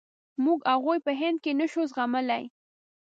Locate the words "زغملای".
1.91-2.43